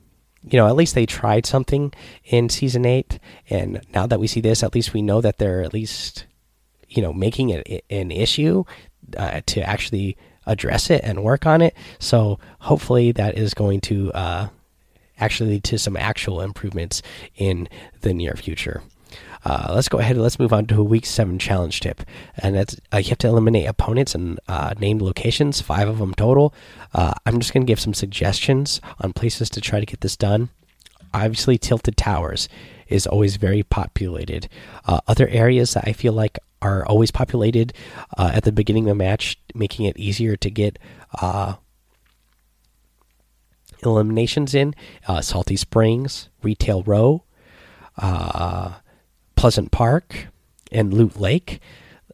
you 0.50 0.60
know, 0.60 0.68
at 0.68 0.76
least 0.76 0.96
they 0.96 1.06
tried 1.06 1.46
something 1.46 1.94
in 2.24 2.50
season 2.50 2.86
eight, 2.86 3.20
and 3.50 3.82
now 3.94 4.06
that 4.06 4.20
we 4.20 4.28
see 4.28 4.42
this, 4.42 4.64
at 4.64 4.76
least 4.76 4.94
we 4.94 5.02
know 5.02 5.22
that 5.22 5.38
they're 5.38 5.64
at 5.64 5.74
least, 5.74 6.26
you 6.88 7.02
know, 7.02 7.14
making 7.14 7.50
it 7.50 7.84
an 7.90 8.12
issue 8.12 8.64
uh, 9.18 9.42
to 9.48 9.62
actually 9.62 10.18
address 10.46 10.90
it 10.90 11.02
and 11.04 11.24
work 11.24 11.46
on 11.46 11.62
it. 11.62 11.76
So 12.00 12.40
hopefully 12.60 13.12
that 13.14 13.38
is 13.38 13.54
going 13.54 13.82
to 13.82 14.12
uh, 14.14 14.48
actually 15.18 15.52
lead 15.52 15.64
to 15.66 15.80
some 15.80 15.98
actual 15.98 16.42
improvements 16.42 17.02
in 17.36 17.68
the 18.02 18.14
near 18.14 18.34
future. 18.34 18.84
Uh, 19.46 19.72
let's 19.76 19.88
go 19.90 20.00
ahead 20.00 20.16
and 20.16 20.24
let's 20.24 20.40
move 20.40 20.52
on 20.52 20.66
to 20.66 20.80
a 20.80 20.84
week 20.84 21.06
seven 21.06 21.38
challenge 21.38 21.80
tip, 21.80 22.02
and 22.38 22.56
that's 22.56 22.76
uh, 22.94 22.98
you 22.98 23.10
have 23.10 23.18
to 23.20 23.28
eliminate 23.28 23.68
opponents 23.68 24.16
and 24.16 24.40
uh, 24.48 24.74
named 24.80 25.02
locations, 25.02 25.62
five 25.62 25.88
of 25.88 26.00
them 26.00 26.14
total. 26.16 26.54
Uh, 26.94 27.14
I'm 27.26 27.40
just 27.40 27.54
going 27.54 27.66
to 27.66 27.70
give 27.70 27.80
some 27.80 27.94
suggestions 27.94 28.82
on 29.00 29.14
places 29.14 29.50
to 29.52 29.62
try 29.62 29.80
to 29.80 29.86
get 29.86 30.02
this 30.02 30.18
done. 30.18 30.50
Obviously, 31.14 31.58
tilted 31.58 31.96
towers 31.96 32.50
is 32.88 33.06
always 33.06 33.38
very 33.38 33.64
populated. 33.64 34.50
Uh, 34.86 35.00
other 35.08 35.28
areas 35.28 35.74
that 35.74 35.88
I 35.88 35.94
feel 35.94 36.14
like 36.14 36.40
are 36.62 36.86
always 36.86 37.12
populated 37.12 37.74
uh, 38.18 38.32
at 38.34 38.44
the 38.44 38.52
beginning 38.52 38.86
of 38.86 38.90
the 38.90 38.96
match, 38.96 39.38
making 39.54 39.86
it 39.86 39.98
easier 39.98 40.36
to 40.36 40.50
get 40.50 40.80
eliminations 43.86 44.56
in 44.56 44.74
uh, 45.08 45.22
Salty 45.22 45.56
Springs, 45.56 46.30
Retail 46.42 46.84
Row, 46.84 47.24
uh, 47.98 48.74
Pleasant 49.46 49.70
Park, 49.70 50.26
and 50.72 50.92
Loot 50.92 51.20
Lake. 51.20 51.60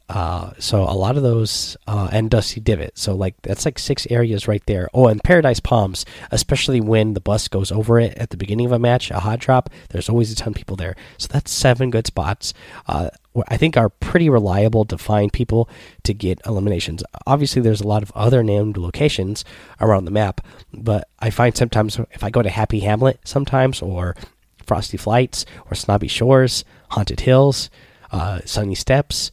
Uh, 0.09 0.51
so 0.59 0.81
a 0.83 0.91
lot 0.91 1.15
of 1.15 1.23
those 1.23 1.77
uh, 1.87 2.09
and 2.11 2.29
Dusty 2.29 2.59
Divot. 2.59 2.97
So 2.97 3.15
like 3.15 3.41
that's 3.41 3.63
like 3.63 3.79
six 3.79 4.05
areas 4.09 4.49
right 4.49 4.61
there. 4.65 4.89
Oh, 4.93 5.07
and 5.07 5.23
Paradise 5.23 5.61
Palms, 5.61 6.05
especially 6.31 6.81
when 6.81 7.13
the 7.13 7.21
bus 7.21 7.47
goes 7.47 7.71
over 7.71 8.01
it 8.01 8.17
at 8.17 8.31
the 8.31 8.35
beginning 8.35 8.65
of 8.65 8.73
a 8.73 8.79
match, 8.79 9.11
a 9.11 9.21
hot 9.21 9.39
drop. 9.39 9.69
There's 9.91 10.09
always 10.09 10.29
a 10.33 10.35
ton 10.35 10.49
of 10.49 10.55
people 10.55 10.75
there. 10.75 10.97
So 11.17 11.29
that's 11.31 11.53
seven 11.53 11.89
good 11.89 12.05
spots. 12.05 12.53
Uh, 12.85 13.11
I 13.47 13.55
think 13.55 13.77
are 13.77 13.87
pretty 13.87 14.29
reliable 14.29 14.83
to 14.83 14.97
find 14.97 15.31
people 15.31 15.69
to 16.03 16.13
get 16.13 16.41
eliminations. 16.45 17.01
Obviously, 17.25 17.61
there's 17.61 17.79
a 17.79 17.87
lot 17.87 18.03
of 18.03 18.11
other 18.13 18.43
named 18.43 18.75
locations 18.75 19.45
around 19.79 20.03
the 20.03 20.11
map, 20.11 20.45
but 20.73 21.07
I 21.19 21.29
find 21.29 21.55
sometimes 21.55 21.97
if 22.11 22.25
I 22.25 22.29
go 22.29 22.41
to 22.41 22.49
Happy 22.49 22.81
Hamlet, 22.81 23.21
sometimes 23.23 23.81
or 23.81 24.17
Frosty 24.65 24.97
Flights 24.97 25.45
or 25.69 25.75
Snobby 25.75 26.09
Shores, 26.09 26.65
Haunted 26.91 27.21
Hills, 27.21 27.69
uh, 28.11 28.41
Sunny 28.45 28.75
Steps 28.75 29.31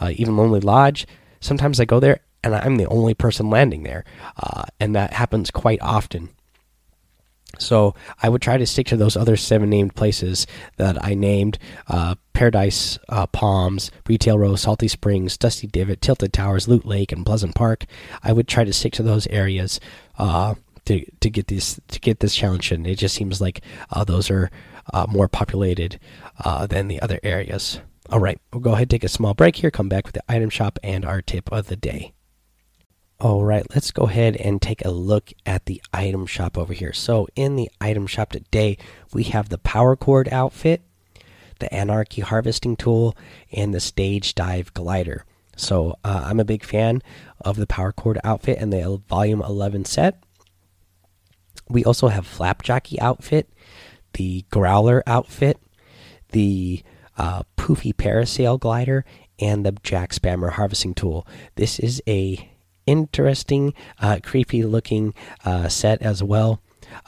uh, 0.00 0.12
even 0.14 0.36
Lonely 0.36 0.60
Lodge. 0.60 1.06
Sometimes 1.40 1.80
I 1.80 1.84
go 1.84 2.00
there 2.00 2.20
and 2.42 2.54
I'm 2.54 2.76
the 2.76 2.86
only 2.86 3.14
person 3.14 3.50
landing 3.50 3.82
there, 3.82 4.04
uh, 4.36 4.64
and 4.78 4.94
that 4.94 5.12
happens 5.12 5.50
quite 5.50 5.80
often. 5.82 6.30
So 7.58 7.94
I 8.22 8.28
would 8.28 8.42
try 8.42 8.56
to 8.56 8.66
stick 8.66 8.86
to 8.88 8.96
those 8.96 9.16
other 9.16 9.36
seven 9.36 9.68
named 9.68 9.96
places 9.96 10.46
that 10.76 11.02
I 11.04 11.14
named: 11.14 11.58
uh, 11.88 12.14
Paradise 12.32 12.98
uh, 13.08 13.26
Palms, 13.26 13.90
Retail 14.06 14.38
Row, 14.38 14.54
Salty 14.54 14.86
Springs, 14.86 15.36
Dusty 15.36 15.66
Divot, 15.66 16.00
Tilted 16.00 16.32
Towers, 16.32 16.68
Loot 16.68 16.86
Lake, 16.86 17.10
and 17.10 17.26
Pleasant 17.26 17.54
Park. 17.56 17.86
I 18.22 18.32
would 18.32 18.46
try 18.46 18.64
to 18.64 18.72
stick 18.72 18.92
to 18.94 19.02
those 19.02 19.26
areas 19.28 19.80
uh, 20.18 20.54
to 20.84 21.04
to 21.20 21.30
get 21.30 21.48
this 21.48 21.80
to 21.88 21.98
get 21.98 22.20
this 22.20 22.36
challenge 22.36 22.70
in. 22.70 22.86
It 22.86 22.96
just 22.96 23.16
seems 23.16 23.40
like 23.40 23.62
uh, 23.90 24.04
those 24.04 24.30
are 24.30 24.50
uh, 24.92 25.06
more 25.08 25.28
populated 25.28 25.98
uh, 26.44 26.66
than 26.66 26.88
the 26.88 27.00
other 27.00 27.20
areas. 27.22 27.80
All 28.10 28.20
right, 28.20 28.40
we'll 28.52 28.60
go 28.60 28.70
ahead 28.72 28.82
and 28.82 28.90
take 28.90 29.04
a 29.04 29.08
small 29.08 29.34
break 29.34 29.56
here, 29.56 29.70
come 29.70 29.88
back 29.88 30.06
with 30.06 30.14
the 30.14 30.22
item 30.28 30.50
shop 30.50 30.78
and 30.82 31.04
our 31.04 31.20
tip 31.20 31.52
of 31.52 31.66
the 31.66 31.76
day. 31.76 32.12
All 33.20 33.42
right, 33.42 33.66
let's 33.74 33.90
go 33.90 34.04
ahead 34.04 34.36
and 34.36 34.62
take 34.62 34.84
a 34.84 34.90
look 34.90 35.32
at 35.44 35.66
the 35.66 35.82
item 35.92 36.24
shop 36.24 36.56
over 36.56 36.72
here. 36.72 36.92
So, 36.92 37.26
in 37.34 37.56
the 37.56 37.68
item 37.80 38.06
shop 38.06 38.30
today, 38.30 38.78
we 39.12 39.24
have 39.24 39.48
the 39.48 39.58
Power 39.58 39.96
Cord 39.96 40.28
outfit, 40.30 40.82
the 41.58 41.72
Anarchy 41.74 42.22
Harvesting 42.22 42.76
Tool, 42.76 43.16
and 43.52 43.74
the 43.74 43.80
Stage 43.80 44.36
Dive 44.36 44.72
Glider. 44.72 45.24
So, 45.56 45.98
uh, 46.04 46.26
I'm 46.26 46.38
a 46.38 46.44
big 46.44 46.62
fan 46.62 47.02
of 47.40 47.56
the 47.56 47.66
Power 47.66 47.90
Cord 47.90 48.20
outfit 48.22 48.58
and 48.60 48.72
the 48.72 49.02
Volume 49.08 49.42
11 49.42 49.84
set. 49.84 50.22
We 51.68 51.84
also 51.84 52.08
have 52.08 52.24
Flapjackie 52.24 53.00
outfit, 53.00 53.50
the 54.14 54.44
Growler 54.50 55.02
outfit, 55.06 55.58
the 56.30 56.82
uh, 57.16 57.42
poofy 57.56 57.94
parasail 57.94 58.58
glider, 58.58 59.04
and 59.38 59.64
the 59.64 59.72
Jackspammer 59.72 60.52
harvesting 60.52 60.94
tool. 60.94 61.26
This 61.54 61.78
is 61.78 62.02
a 62.06 62.50
interesting, 62.86 63.74
uh, 64.00 64.18
creepy 64.22 64.62
looking 64.62 65.14
uh, 65.44 65.68
set 65.68 66.00
as 66.02 66.22
well. 66.22 66.60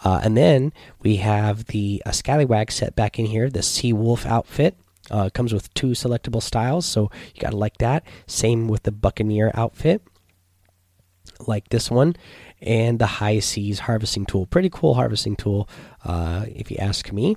Uh, 0.05 0.21
and 0.23 0.37
then 0.37 0.73
we 1.03 1.17
have 1.17 1.67
the 1.67 2.03
uh, 2.05 2.13
Scallywag 2.13 2.71
set 2.71 2.95
back 2.95 3.19
in 3.19 3.27
here, 3.27 3.49
the 3.49 3.63
Sea 3.63 3.93
Wolf 3.93 4.27
outfit. 4.27 4.77
Uh, 5.11 5.29
comes 5.31 5.53
with 5.53 5.73
two 5.75 5.89
selectable 5.89 6.43
styles, 6.43 6.87
so 6.87 7.11
you 7.35 7.41
gotta 7.41 7.57
like 7.57 7.79
that. 7.79 8.05
Same 8.29 8.69
with 8.69 8.85
the 8.85 8.93
Buccaneer 8.93 9.51
outfit, 9.55 10.03
like 11.47 11.69
this 11.69 11.91
one, 11.91 12.17
and 12.61 12.99
the 12.99 13.07
High 13.07 13.39
Seas 13.39 13.81
harvesting 13.81 14.27
tool. 14.27 14.47
Pretty 14.47 14.71
cool 14.71 14.95
harvesting 14.95 15.37
tool, 15.37 15.69
uh, 16.05 16.45
if 16.49 16.71
you 16.71 16.77
ask 16.79 17.13
me. 17.13 17.37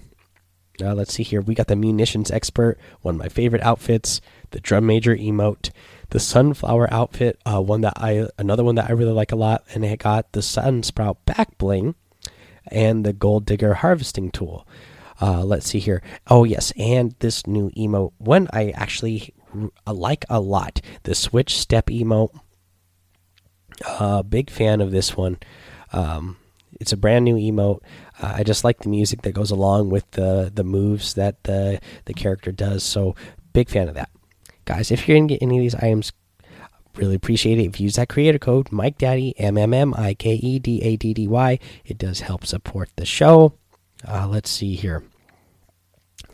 Uh, 0.81 0.93
let's 0.93 1.13
see 1.13 1.23
here. 1.23 1.41
We 1.41 1.53
got 1.53 1.67
the 1.67 1.75
munitions 1.75 2.31
expert, 2.31 2.79
one 3.01 3.15
of 3.15 3.19
my 3.19 3.29
favorite 3.29 3.61
outfits. 3.61 4.21
The 4.51 4.59
drum 4.59 4.85
major 4.85 5.15
emote, 5.15 5.71
the 6.09 6.19
sunflower 6.19 6.91
outfit, 6.93 7.39
uh, 7.45 7.61
one 7.61 7.81
that 7.81 7.93
I 7.95 8.27
another 8.37 8.63
one 8.63 8.75
that 8.75 8.89
I 8.89 8.93
really 8.93 9.11
like 9.11 9.31
a 9.31 9.35
lot, 9.35 9.63
and 9.73 9.83
it 9.83 9.99
got 9.99 10.31
the 10.31 10.41
sun 10.41 10.83
sprout 10.83 11.23
back 11.25 11.57
bling, 11.57 11.95
and 12.67 13.03
the 13.03 13.13
gold 13.13 13.45
digger 13.45 13.75
harvesting 13.75 14.29
tool. 14.31 14.67
Uh, 15.21 15.43
let's 15.43 15.67
see 15.67 15.79
here. 15.79 16.01
Oh 16.27 16.43
yes, 16.43 16.71
and 16.77 17.15
this 17.19 17.47
new 17.47 17.71
emote, 17.71 18.13
one 18.17 18.47
I 18.53 18.69
actually 18.71 19.33
like 19.87 20.25
a 20.29 20.39
lot. 20.39 20.81
The 21.03 21.15
switch 21.15 21.57
step 21.57 21.87
emote. 21.87 22.39
Uh, 23.85 24.23
big 24.23 24.49
fan 24.49 24.81
of 24.81 24.91
this 24.91 25.15
one. 25.15 25.37
Um, 25.91 26.37
it's 26.79 26.91
a 26.91 26.97
brand 26.97 27.25
new 27.25 27.35
emote. 27.35 27.81
Uh, 28.21 28.33
I 28.37 28.43
just 28.43 28.63
like 28.63 28.79
the 28.79 28.89
music 28.89 29.21
that 29.23 29.33
goes 29.33 29.51
along 29.51 29.89
with 29.89 30.09
the 30.11 30.51
the 30.53 30.63
moves 30.63 31.13
that 31.15 31.43
the 31.43 31.79
the 32.05 32.13
character 32.13 32.51
does. 32.51 32.83
So 32.83 33.15
big 33.53 33.69
fan 33.69 33.87
of 33.87 33.95
that, 33.95 34.09
guys. 34.65 34.91
If 34.91 35.07
you're 35.07 35.17
gonna 35.17 35.27
get 35.27 35.41
any 35.41 35.57
of 35.57 35.61
these 35.61 35.75
items, 35.75 36.11
really 36.95 37.15
appreciate 37.15 37.59
it 37.59 37.65
if 37.65 37.79
you 37.79 37.85
use 37.85 37.95
that 37.95 38.09
creator 38.09 38.39
code 38.39 38.71
Mike 38.71 38.97
Daddy 38.97 39.33
M 39.39 39.57
M 39.57 39.73
M 39.73 39.93
I 39.95 40.13
K 40.13 40.33
E 40.33 40.59
D 40.59 40.81
A 40.81 40.95
D 40.95 41.13
D 41.13 41.27
Y. 41.27 41.59
It 41.85 41.97
does 41.97 42.21
help 42.21 42.45
support 42.45 42.89
the 42.95 43.05
show. 43.05 43.53
Uh, 44.07 44.27
let's 44.27 44.49
see 44.49 44.75
here. 44.75 45.03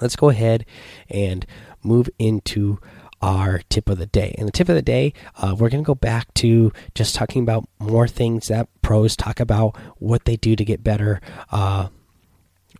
Let's 0.01 0.15
go 0.15 0.29
ahead 0.29 0.65
and 1.10 1.46
move 1.84 2.10
into 2.17 2.79
our 3.21 3.61
tip 3.69 3.89
of 3.89 3.97
the 3.97 4.05
day. 4.05 4.35
And 4.38 4.47
the 4.47 4.51
tip 4.51 4.69
of 4.69 4.75
the 4.75 4.81
day, 4.81 5.13
uh, 5.38 5.55
we're 5.57 5.69
going 5.69 5.83
to 5.83 5.88
go 5.88 5.95
back 5.95 6.33
to 6.35 6.71
just 6.95 7.15
talking 7.15 7.41
about 7.41 7.67
more 7.79 8.07
things 8.07 8.47
that 8.47 8.67
pros 8.81 9.15
talk 9.15 9.39
about, 9.39 9.75
what 9.97 10.25
they 10.25 10.35
do 10.35 10.55
to 10.55 10.65
get 10.65 10.83
better. 10.83 11.21
Uh, 11.51 11.89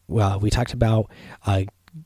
well, 0.08 0.40
we 0.40 0.50
talked 0.50 0.74
about 0.74 1.12
uh, 1.46 1.64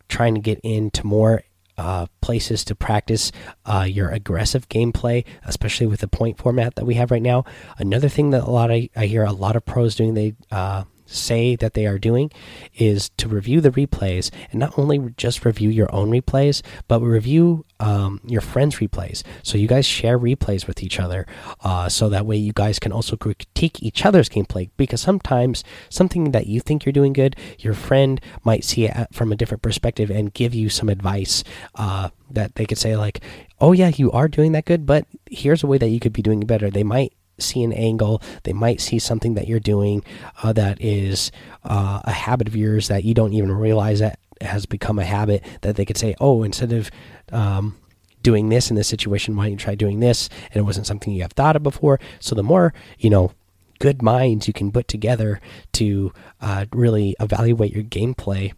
trying 0.09 0.35
to 0.35 0.41
get 0.41 0.59
into 0.63 1.05
more 1.05 1.43
uh, 1.77 2.05
places 2.21 2.63
to 2.65 2.75
practice 2.75 3.31
uh, 3.65 3.85
your 3.89 4.09
aggressive 4.09 4.69
gameplay, 4.69 5.25
especially 5.45 5.87
with 5.87 6.01
the 6.01 6.07
point 6.07 6.37
format 6.37 6.75
that 6.75 6.85
we 6.85 6.95
have 6.95 7.11
right 7.11 7.21
now. 7.21 7.43
Another 7.77 8.09
thing 8.09 8.29
that 8.29 8.43
a 8.43 8.51
lot 8.51 8.69
of, 8.69 8.87
I 8.95 9.05
hear 9.05 9.23
a 9.23 9.31
lot 9.31 9.55
of 9.55 9.65
pros 9.65 9.95
doing, 9.95 10.13
they 10.13 10.35
uh, 10.51 10.83
say 11.05 11.55
that 11.55 11.73
they 11.73 11.85
are 11.85 11.99
doing 11.99 12.31
is 12.75 13.09
to 13.17 13.27
review 13.27 13.61
the 13.61 13.71
replays 13.71 14.31
and 14.51 14.59
not 14.59 14.77
only 14.77 15.13
just 15.17 15.45
review 15.45 15.69
your 15.69 15.93
own 15.93 16.09
replays, 16.11 16.61
but 16.87 17.01
review 17.01 17.65
um, 17.79 18.21
your 18.25 18.41
friends' 18.41 18.77
replays. 18.77 19.23
So 19.43 19.57
you 19.57 19.67
guys 19.67 19.85
share 19.85 20.17
replays 20.17 20.67
with 20.67 20.81
each 20.81 20.99
other, 20.99 21.27
uh, 21.61 21.89
so 21.89 22.09
that 22.09 22.25
way 22.25 22.37
you 22.37 22.53
guys 22.53 22.79
can 22.79 22.91
also 22.91 23.17
critique 23.17 23.83
each 23.83 24.05
other's 24.05 24.29
gameplay. 24.29 24.69
Because 24.77 25.01
sometimes 25.01 25.63
something 25.89 26.31
that 26.31 26.47
you 26.47 26.59
think 26.59 26.85
you're 26.85 26.93
doing 26.93 27.13
good, 27.13 27.35
your 27.59 27.73
friend 27.73 28.21
might 28.43 28.63
see 28.63 28.85
it 28.85 29.07
from 29.11 29.31
a 29.31 29.35
different 29.35 29.61
perspective 29.61 30.09
and 30.09 30.33
give 30.33 30.55
you 30.55 30.69
some 30.69 30.89
advice 30.89 31.43
uh, 31.75 32.09
that 32.31 32.55
they 32.55 32.65
could 32.65 32.77
say 32.77 32.95
like, 32.95 33.21
"Oh 33.59 33.73
yeah, 33.73 33.91
you 33.95 34.11
are 34.11 34.27
doing 34.27 34.53
that 34.53 34.65
good, 34.65 34.85
but 34.85 35.05
here's 35.29 35.63
a 35.63 35.67
way 35.67 35.77
that 35.77 35.89
you 35.89 35.99
could 35.99 36.13
be 36.13 36.21
doing 36.21 36.41
better." 36.41 36.69
They 36.69 36.83
might 36.83 37.13
see 37.39 37.63
an 37.63 37.73
angle. 37.73 38.21
They 38.43 38.53
might 38.53 38.81
see 38.81 38.99
something 38.99 39.33
that 39.35 39.47
you're 39.47 39.59
doing 39.59 40.03
uh, 40.41 40.53
that 40.53 40.81
is 40.81 41.31
uh, 41.63 42.01
a 42.03 42.11
habit 42.11 42.47
of 42.47 42.55
yours 42.55 42.87
that 42.87 43.03
you 43.03 43.13
don't 43.13 43.33
even 43.33 43.51
realize 43.51 43.99
that 43.99 44.19
has 44.41 44.65
become 44.65 44.99
a 44.99 45.05
habit. 45.05 45.43
That 45.61 45.75
they 45.75 45.85
could 45.85 45.97
say, 45.97 46.15
"Oh, 46.19 46.43
instead 46.43 46.71
of 46.71 46.91
um, 47.31 47.77
doing 48.21 48.49
this 48.49 48.69
in 48.69 48.75
this 48.75 48.87
situation, 48.87 49.35
why 49.35 49.45
don't 49.45 49.51
you 49.53 49.57
try 49.57 49.75
doing 49.75 49.99
this?" 49.99 50.29
And 50.51 50.57
it 50.57 50.63
wasn't 50.63 50.87
something 50.87 51.13
you 51.13 51.21
have 51.23 51.33
thought 51.33 51.55
of 51.55 51.63
before. 51.63 51.99
So 52.19 52.35
the 52.35 52.43
more 52.43 52.73
you 52.97 53.09
know. 53.09 53.31
Good 53.79 54.01
minds 54.01 54.47
you 54.47 54.53
can 54.53 54.71
put 54.71 54.87
together 54.87 55.41
to 55.73 56.13
uh, 56.39 56.67
really 56.71 57.17
evaluate 57.19 57.73
your 57.73 57.83
gameplay 57.83 58.53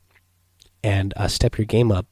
and 0.84 1.15
uh, 1.17 1.27
step 1.27 1.58
your 1.58 1.65
game 1.65 1.91
up 1.91 2.05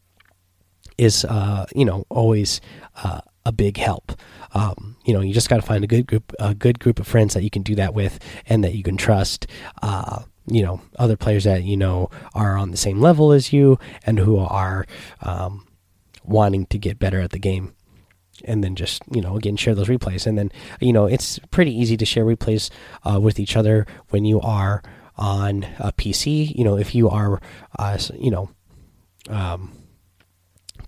is, 0.97 1.23
uh, 1.25 1.65
you 1.75 1.85
know, 1.85 2.05
always 2.09 2.59
uh, 3.03 3.21
a 3.45 3.51
big 3.51 3.77
help. 3.77 4.13
Um, 4.53 4.97
you 5.05 5.13
know, 5.13 5.21
you 5.21 5.33
just 5.33 5.49
got 5.49 5.57
to 5.57 5.61
find 5.61 5.83
a 5.83 5.87
good 5.87 6.07
group, 6.07 6.33
a 6.39 6.53
good 6.53 6.79
group 6.79 6.99
of 6.99 7.07
friends 7.07 7.33
that 7.33 7.43
you 7.43 7.49
can 7.49 7.63
do 7.63 7.75
that 7.75 7.93
with, 7.93 8.19
and 8.47 8.63
that 8.63 8.75
you 8.75 8.83
can 8.83 8.97
trust. 8.97 9.47
Uh, 9.81 10.23
you 10.45 10.61
know, 10.61 10.81
other 10.99 11.15
players 11.15 11.45
that 11.45 11.63
you 11.63 11.77
know 11.77 12.09
are 12.33 12.57
on 12.57 12.71
the 12.71 12.77
same 12.77 12.99
level 12.99 13.31
as 13.31 13.53
you 13.53 13.79
and 14.05 14.19
who 14.19 14.37
are 14.37 14.85
um, 15.21 15.65
wanting 16.23 16.65
to 16.67 16.77
get 16.77 16.99
better 16.99 17.19
at 17.19 17.31
the 17.31 17.39
game. 17.39 17.73
And 18.45 18.63
then 18.63 18.75
just 18.75 19.03
you 19.11 19.21
know 19.21 19.37
again 19.37 19.55
share 19.55 19.75
those 19.75 19.87
replays, 19.87 20.25
and 20.25 20.37
then 20.37 20.51
you 20.81 20.91
know 20.91 21.05
it's 21.05 21.39
pretty 21.51 21.71
easy 21.71 21.95
to 21.97 22.05
share 22.05 22.25
replays 22.25 22.69
uh, 23.03 23.19
with 23.19 23.39
each 23.39 23.55
other 23.55 23.85
when 24.09 24.25
you 24.25 24.41
are 24.41 24.81
on 25.15 25.65
a 25.79 25.93
PC. 25.93 26.53
You 26.55 26.63
know, 26.63 26.77
if 26.77 26.95
you 26.95 27.09
are, 27.09 27.41
uh, 27.77 27.97
you 28.15 28.31
know. 28.31 28.49
Um, 29.29 29.82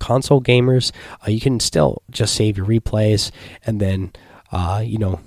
console 0.05 0.39
gamers, 0.39 0.91
uh, 1.27 1.31
you 1.31 1.41
can 1.41 1.59
still 1.59 2.03
just 2.12 2.35
save 2.35 2.57
your 2.57 2.67
replays 2.67 3.31
and 3.65 3.81
then, 3.81 4.13
uh, 4.51 4.81
you 4.85 5.00
know, 5.00 5.19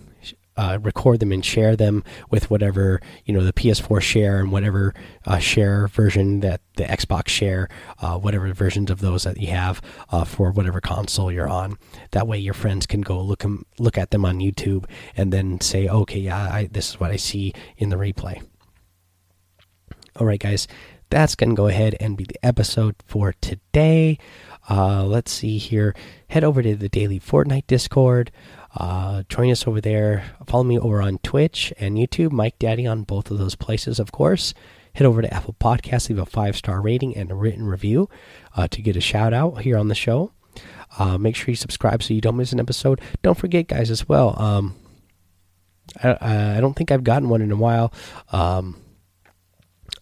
uh, 0.56 0.78
record 0.82 1.20
them 1.20 1.30
and 1.30 1.44
share 1.44 1.76
them 1.76 2.02
with 2.30 2.50
whatever 2.50 3.00
you 3.24 3.32
know 3.32 3.44
the 3.44 3.52
PS4 3.52 4.00
share 4.00 4.40
and 4.40 4.50
whatever 4.50 4.92
uh, 5.24 5.38
share 5.38 5.86
version 5.86 6.40
that 6.40 6.60
the 6.76 6.82
Xbox 6.82 7.28
share, 7.28 7.68
uh, 8.00 8.18
whatever 8.18 8.52
versions 8.52 8.90
of 8.90 8.98
those 8.98 9.22
that 9.22 9.36
you 9.36 9.46
have 9.48 9.80
for 10.26 10.50
whatever 10.50 10.80
console 10.80 11.30
you're 11.30 11.48
on. 11.48 11.78
That 12.10 12.26
way, 12.26 12.38
your 12.38 12.54
friends 12.54 12.86
can 12.86 13.02
go 13.02 13.20
look 13.20 13.42
them, 13.42 13.66
look 13.78 13.96
at 13.96 14.10
them 14.10 14.24
on 14.24 14.40
YouTube 14.40 14.84
and 15.16 15.32
then 15.32 15.60
say, 15.60 15.86
"Okay, 15.88 16.18
yeah, 16.18 16.52
I, 16.52 16.68
this 16.72 16.88
is 16.90 16.98
what 16.98 17.12
I 17.12 17.16
see 17.16 17.52
in 17.76 17.90
the 17.90 17.96
replay." 17.96 18.42
All 20.16 20.26
right, 20.26 20.40
guys, 20.40 20.66
that's 21.10 21.34
going 21.34 21.50
to 21.50 21.56
go 21.56 21.68
ahead 21.68 21.96
and 22.00 22.16
be 22.16 22.24
the 22.24 22.44
episode 22.44 22.96
for 23.06 23.34
today. 23.40 24.18
Uh, 24.68 25.04
let's 25.04 25.32
see 25.32 25.58
here. 25.58 25.94
Head 26.28 26.44
over 26.44 26.62
to 26.62 26.74
the 26.74 26.88
daily 26.88 27.18
Fortnite 27.18 27.66
Discord. 27.66 28.30
Uh, 28.74 29.22
join 29.28 29.50
us 29.50 29.66
over 29.66 29.80
there. 29.80 30.24
Follow 30.46 30.64
me 30.64 30.78
over 30.78 31.00
on 31.00 31.18
Twitch 31.18 31.72
and 31.78 31.96
YouTube, 31.96 32.32
Mike 32.32 32.58
Daddy 32.58 32.86
on 32.86 33.02
both 33.02 33.30
of 33.30 33.38
those 33.38 33.54
places, 33.54 33.98
of 33.98 34.12
course. 34.12 34.52
Head 34.94 35.06
over 35.06 35.22
to 35.22 35.32
Apple 35.32 35.56
Podcasts, 35.58 36.08
leave 36.08 36.18
a 36.18 36.26
five 36.26 36.56
star 36.56 36.80
rating 36.80 37.16
and 37.16 37.30
a 37.30 37.34
written 37.34 37.64
review 37.64 38.08
uh, 38.56 38.68
to 38.68 38.82
get 38.82 38.96
a 38.96 39.00
shout 39.00 39.32
out 39.32 39.62
here 39.62 39.78
on 39.78 39.88
the 39.88 39.94
show. 39.94 40.32
Uh, 40.98 41.16
make 41.16 41.36
sure 41.36 41.50
you 41.50 41.56
subscribe 41.56 42.02
so 42.02 42.14
you 42.14 42.20
don't 42.20 42.36
miss 42.36 42.52
an 42.52 42.60
episode. 42.60 43.00
Don't 43.22 43.38
forget, 43.38 43.68
guys, 43.68 43.90
as 43.90 44.08
well. 44.08 44.40
Um, 44.40 44.74
I, 46.02 46.56
I 46.56 46.60
don't 46.60 46.74
think 46.74 46.90
I've 46.90 47.04
gotten 47.04 47.28
one 47.28 47.42
in 47.42 47.52
a 47.52 47.56
while. 47.56 47.92
Um, 48.32 48.80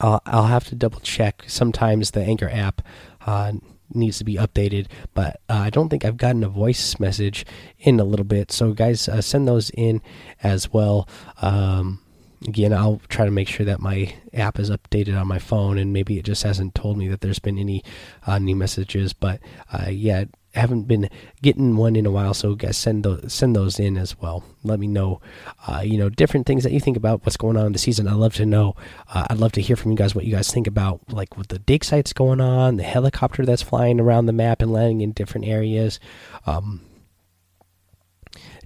I'll, 0.00 0.23
I'll 0.26 0.47
have 0.47 0.64
to 0.69 0.75
double 0.75 1.00
check. 1.00 1.45
Sometimes 1.47 2.11
the 2.11 2.23
Anchor 2.23 2.50
app 2.50 2.83
uh, 3.26 3.52
needs 3.93 4.19
to 4.19 4.25
be 4.25 4.35
updated, 4.35 4.87
but 5.14 5.40
uh, 5.49 5.55
I 5.55 5.71
don't 5.71 5.88
think 5.88 6.05
I've 6.05 6.16
gotten 6.16 6.45
a 6.45 6.49
voice 6.49 6.99
message 6.99 7.47
in 7.78 8.00
a 8.00 8.05
little 8.05 8.25
bit. 8.25 8.52
So, 8.52 8.73
guys, 8.73 9.09
uh, 9.09 9.21
send 9.23 9.47
those 9.49 9.71
in 9.71 10.02
as 10.43 10.73
well. 10.73 11.09
Um, 11.40 12.00
again, 12.47 12.73
I'll 12.73 13.00
try 13.09 13.25
to 13.25 13.31
make 13.31 13.49
sure 13.49 13.66
that 13.66 13.81
my 13.81 14.14
app 14.33 14.59
is 14.59 14.71
updated 14.71 15.19
on 15.19 15.26
my 15.26 15.38
phone, 15.38 15.78
and 15.78 15.93
maybe 15.93 16.19
it 16.19 16.25
just 16.25 16.43
hasn't 16.43 16.75
told 16.75 16.99
me 16.99 17.09
that 17.09 17.21
there's 17.21 17.38
been 17.38 17.59
any 17.59 17.83
uh, 18.26 18.38
new 18.38 18.57
messages. 18.57 19.12
But 19.12 19.40
uh, 19.73 19.88
yeah, 19.90 20.25
haven't 20.57 20.85
been 20.85 21.09
getting 21.43 21.77
one 21.77 21.97
in 21.97 22.07
a 22.07 22.11
while, 22.11 22.35
so 22.35 22.55
guys 22.55 22.77
send 22.77 23.05
those 23.05 23.33
send 23.33 23.55
those 23.55 23.79
in 23.79 23.97
as 23.97 24.19
well. 24.21 24.45
Let 24.65 24.81
me 24.81 24.87
know, 24.87 25.21
uh, 25.67 25.83
you 25.85 25.99
know, 25.99 26.09
different 26.09 26.47
things 26.47 26.65
that 26.65 26.73
you 26.73 26.81
think 26.81 26.97
about 26.97 27.25
what's 27.25 27.37
going 27.37 27.57
on 27.57 27.67
in 27.67 27.73
the 27.73 27.79
season. 27.79 28.09
I'd 28.09 28.15
love 28.15 28.35
to 28.35 28.47
know. 28.47 28.75
Uh, 29.13 29.27
I'd 29.31 29.39
love 29.39 29.53
to 29.53 29.61
hear 29.61 29.77
from 29.77 29.91
you 29.91 29.97
guys 29.97 30.15
what 30.15 30.25
you 30.25 30.35
guys 30.35 30.51
think 30.51 30.67
about 30.67 31.01
like 31.11 31.37
with 31.37 31.49
the 31.49 31.59
dig 31.59 31.85
sites 31.85 32.13
going 32.13 32.41
on, 32.41 32.77
the 32.77 32.83
helicopter 32.83 33.45
that's 33.45 33.63
flying 33.63 34.01
around 34.01 34.27
the 34.27 34.33
map 34.33 34.63
and 34.63 34.73
landing 34.73 35.01
in 35.01 35.13
different 35.13 35.47
areas. 35.47 36.01
Um, 36.47 36.81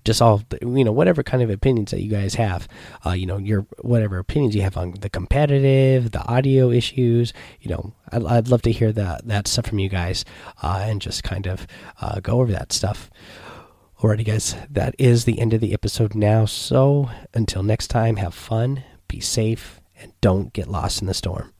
just 0.04 0.22
all 0.22 0.42
you 0.62 0.84
know 0.84 0.92
whatever 0.92 1.22
kind 1.22 1.42
of 1.42 1.50
opinions 1.50 1.90
that 1.90 2.02
you 2.02 2.10
guys 2.10 2.34
have 2.34 2.68
uh, 3.06 3.10
you 3.10 3.26
know 3.26 3.38
your 3.38 3.66
whatever 3.80 4.18
opinions 4.18 4.54
you 4.54 4.62
have 4.62 4.76
on 4.76 4.92
the 5.00 5.10
competitive 5.10 6.10
the 6.12 6.24
audio 6.26 6.70
issues 6.70 7.32
you 7.60 7.70
know 7.70 7.92
i'd, 8.12 8.24
I'd 8.24 8.48
love 8.48 8.62
to 8.62 8.72
hear 8.72 8.92
that 8.92 9.26
that 9.26 9.48
stuff 9.48 9.66
from 9.66 9.78
you 9.78 9.88
guys 9.88 10.24
uh, 10.62 10.84
and 10.86 11.00
just 11.00 11.22
kind 11.22 11.46
of 11.46 11.66
uh, 12.00 12.20
go 12.20 12.40
over 12.40 12.52
that 12.52 12.72
stuff. 12.72 13.10
Alrighty 14.00 14.24
guys 14.24 14.56
that 14.70 14.94
is 14.98 15.24
the 15.24 15.38
end 15.38 15.52
of 15.52 15.60
the 15.60 15.74
episode 15.74 16.14
now. 16.14 16.46
So 16.46 17.10
until 17.34 17.62
next 17.62 17.88
time 17.88 18.16
have 18.16 18.34
fun 18.34 18.82
be 19.08 19.20
safe 19.20 19.80
and 19.96 20.12
don't 20.20 20.52
get 20.52 20.68
lost 20.68 21.00
in 21.02 21.06
the 21.06 21.14
storm 21.14 21.52